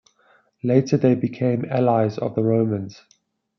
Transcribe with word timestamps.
Later 0.63 0.97
they 0.97 1.13
became 1.13 1.63
allies 1.69 2.17
of 2.17 2.33
the 2.33 2.41
Romans. 2.41 3.03